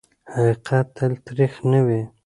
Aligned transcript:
حقیقت 0.33 0.85
تل 0.95 1.11
تریخ 1.25 1.53
نه 1.71 1.79
وي. 1.85 2.01